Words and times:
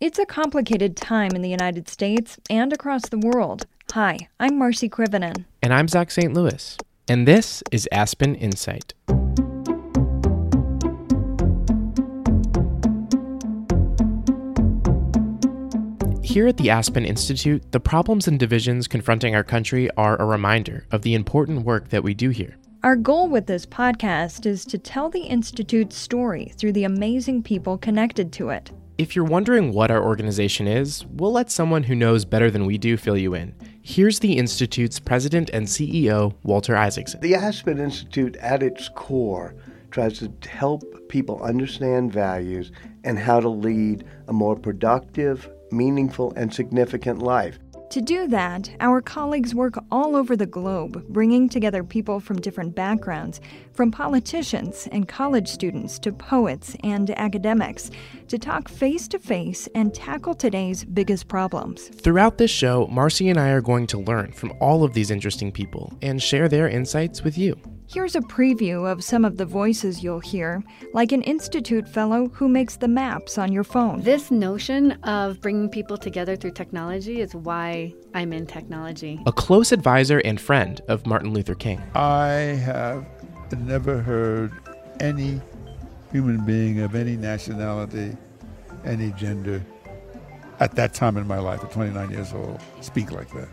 It's 0.00 0.18
a 0.18 0.26
complicated 0.26 0.96
time 0.96 1.30
in 1.36 1.42
the 1.42 1.48
United 1.48 1.88
States 1.88 2.36
and 2.50 2.72
across 2.72 3.02
the 3.08 3.18
world. 3.18 3.64
Hi, 3.92 4.18
I'm 4.40 4.58
Marcy 4.58 4.88
Krivonen. 4.88 5.44
And 5.62 5.72
I'm 5.72 5.86
Zach 5.86 6.10
St. 6.10 6.34
Louis. 6.34 6.76
And 7.06 7.28
this 7.28 7.62
is 7.70 7.88
Aspen 7.92 8.34
Insight. 8.34 8.92
Here 16.22 16.48
at 16.48 16.56
the 16.56 16.70
Aspen 16.70 17.04
Institute, 17.04 17.70
the 17.70 17.78
problems 17.78 18.26
and 18.26 18.36
divisions 18.36 18.88
confronting 18.88 19.36
our 19.36 19.44
country 19.44 19.88
are 19.96 20.20
a 20.20 20.26
reminder 20.26 20.86
of 20.90 21.02
the 21.02 21.14
important 21.14 21.64
work 21.64 21.90
that 21.90 22.02
we 22.02 22.14
do 22.14 22.30
here. 22.30 22.56
Our 22.82 22.96
goal 22.96 23.28
with 23.28 23.46
this 23.46 23.64
podcast 23.64 24.44
is 24.44 24.64
to 24.66 24.76
tell 24.76 25.08
the 25.08 25.22
Institute's 25.22 25.96
story 25.96 26.52
through 26.58 26.72
the 26.72 26.84
amazing 26.84 27.44
people 27.44 27.78
connected 27.78 28.32
to 28.32 28.48
it. 28.48 28.72
If 28.96 29.16
you're 29.16 29.24
wondering 29.24 29.72
what 29.72 29.90
our 29.90 30.04
organization 30.04 30.68
is, 30.68 31.04
we'll 31.06 31.32
let 31.32 31.50
someone 31.50 31.82
who 31.82 31.96
knows 31.96 32.24
better 32.24 32.48
than 32.48 32.64
we 32.64 32.78
do 32.78 32.96
fill 32.96 33.16
you 33.16 33.34
in. 33.34 33.52
Here's 33.82 34.20
the 34.20 34.38
Institute's 34.38 35.00
president 35.00 35.50
and 35.50 35.66
CEO, 35.66 36.34
Walter 36.44 36.76
Isaacson. 36.76 37.20
The 37.20 37.34
Aspen 37.34 37.80
Institute, 37.80 38.36
at 38.36 38.62
its 38.62 38.88
core, 38.90 39.56
tries 39.90 40.20
to 40.20 40.32
help 40.48 40.84
people 41.08 41.42
understand 41.42 42.12
values 42.12 42.70
and 43.02 43.18
how 43.18 43.40
to 43.40 43.48
lead 43.48 44.04
a 44.28 44.32
more 44.32 44.54
productive, 44.54 45.50
meaningful, 45.72 46.32
and 46.36 46.54
significant 46.54 47.18
life. 47.18 47.58
To 47.90 48.00
do 48.00 48.26
that, 48.28 48.70
our 48.80 49.00
colleagues 49.00 49.54
work 49.54 49.74
all 49.90 50.16
over 50.16 50.36
the 50.36 50.46
globe, 50.46 51.04
bringing 51.08 51.48
together 51.48 51.84
people 51.84 52.18
from 52.18 52.40
different 52.40 52.74
backgrounds, 52.74 53.40
from 53.72 53.92
politicians 53.92 54.88
and 54.90 55.06
college 55.06 55.48
students 55.48 55.98
to 56.00 56.12
poets 56.12 56.76
and 56.82 57.10
academics, 57.10 57.90
to 58.28 58.38
talk 58.38 58.68
face 58.68 59.06
to 59.08 59.18
face 59.18 59.68
and 59.74 59.94
tackle 59.94 60.34
today's 60.34 60.84
biggest 60.84 61.28
problems. 61.28 61.88
Throughout 61.88 62.38
this 62.38 62.50
show, 62.50 62.88
Marcy 62.90 63.28
and 63.28 63.38
I 63.38 63.50
are 63.50 63.60
going 63.60 63.86
to 63.88 64.00
learn 64.00 64.32
from 64.32 64.54
all 64.60 64.82
of 64.82 64.94
these 64.94 65.12
interesting 65.12 65.52
people 65.52 65.92
and 66.02 66.20
share 66.20 66.48
their 66.48 66.68
insights 66.68 67.22
with 67.22 67.38
you. 67.38 67.56
Here's 67.86 68.16
a 68.16 68.20
preview 68.20 68.90
of 68.90 69.04
some 69.04 69.26
of 69.26 69.36
the 69.36 69.44
voices 69.44 70.02
you'll 70.02 70.20
hear, 70.20 70.64
like 70.94 71.12
an 71.12 71.20
Institute 71.22 71.86
fellow 71.86 72.28
who 72.28 72.48
makes 72.48 72.76
the 72.76 72.88
maps 72.88 73.36
on 73.36 73.52
your 73.52 73.62
phone. 73.62 74.00
This 74.00 74.30
notion 74.30 74.92
of 75.02 75.40
bringing 75.42 75.68
people 75.68 75.98
together 75.98 76.34
through 76.34 76.52
technology 76.52 77.20
is 77.20 77.34
why 77.34 77.92
I'm 78.14 78.32
in 78.32 78.46
technology. 78.46 79.20
A 79.26 79.32
close 79.32 79.70
advisor 79.70 80.18
and 80.20 80.40
friend 80.40 80.80
of 80.88 81.06
Martin 81.06 81.34
Luther 81.34 81.54
King. 81.54 81.78
I 81.94 82.30
have 82.64 83.06
never 83.58 84.00
heard 84.00 84.52
any 85.00 85.40
human 86.10 86.44
being 86.44 86.80
of 86.80 86.94
any 86.94 87.16
nationality, 87.16 88.16
any 88.84 89.12
gender, 89.12 89.64
at 90.58 90.74
that 90.76 90.94
time 90.94 91.18
in 91.18 91.26
my 91.26 91.38
life, 91.38 91.62
at 91.62 91.70
29 91.70 92.10
years 92.10 92.32
old, 92.32 92.60
speak 92.80 93.10
like 93.10 93.28
that. 93.34 93.48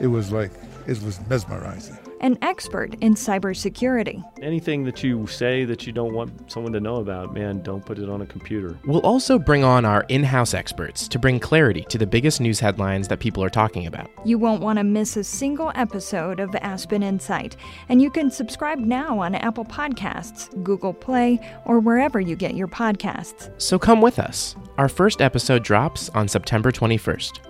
It 0.00 0.08
was 0.08 0.32
like, 0.32 0.50
it 0.86 1.00
was 1.02 1.20
mesmerizing 1.28 1.98
an 2.20 2.38
expert 2.42 2.94
in 3.00 3.14
cybersecurity. 3.14 4.22
Anything 4.42 4.84
that 4.84 5.02
you 5.02 5.26
say 5.26 5.64
that 5.64 5.86
you 5.86 5.92
don't 5.92 6.12
want 6.12 6.50
someone 6.50 6.72
to 6.72 6.80
know 6.80 6.96
about, 6.96 7.32
man, 7.32 7.62
don't 7.62 7.84
put 7.84 7.98
it 7.98 8.08
on 8.08 8.20
a 8.20 8.26
computer. 8.26 8.78
We'll 8.84 9.00
also 9.00 9.38
bring 9.38 9.64
on 9.64 9.84
our 9.84 10.04
in 10.08 10.22
house 10.22 10.54
experts 10.54 11.08
to 11.08 11.18
bring 11.18 11.40
clarity 11.40 11.82
to 11.88 11.98
the 11.98 12.06
biggest 12.06 12.40
news 12.40 12.60
headlines 12.60 13.08
that 13.08 13.20
people 13.20 13.42
are 13.42 13.50
talking 13.50 13.86
about. 13.86 14.10
You 14.24 14.38
won't 14.38 14.62
want 14.62 14.78
to 14.78 14.84
miss 14.84 15.16
a 15.16 15.24
single 15.24 15.72
episode 15.74 16.40
of 16.40 16.54
Aspen 16.56 17.02
Insight, 17.02 17.56
and 17.88 18.02
you 18.02 18.10
can 18.10 18.30
subscribe 18.30 18.78
now 18.78 19.18
on 19.18 19.34
Apple 19.34 19.64
Podcasts, 19.64 20.50
Google 20.62 20.92
Play, 20.92 21.40
or 21.64 21.80
wherever 21.80 22.20
you 22.20 22.36
get 22.36 22.54
your 22.54 22.68
podcasts. 22.68 23.50
So 23.60 23.78
come 23.78 24.00
with 24.00 24.18
us. 24.18 24.56
Our 24.76 24.88
first 24.88 25.22
episode 25.22 25.62
drops 25.62 26.10
on 26.10 26.28
September 26.28 26.70
21st. 26.70 27.49